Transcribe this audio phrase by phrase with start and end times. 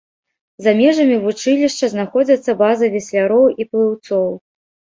[0.67, 4.29] За межамі вучылішча знаходзяцца базы весляроў і плыўцоў.